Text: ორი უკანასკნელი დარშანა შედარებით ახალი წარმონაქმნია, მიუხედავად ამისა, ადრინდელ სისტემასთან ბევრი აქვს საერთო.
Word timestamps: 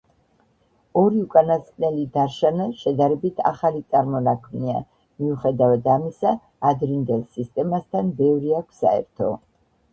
ორი 1.01 1.19
უკანასკნელი 1.23 2.05
დარშანა 2.15 2.65
შედარებით 2.79 3.43
ახალი 3.51 3.83
წარმონაქმნია, 3.93 4.81
მიუხედავად 5.23 5.93
ამისა, 5.99 6.35
ადრინდელ 6.73 7.25
სისტემასთან 7.39 8.13
ბევრი 8.25 8.61
აქვს 8.65 8.85
საერთო. 8.85 9.35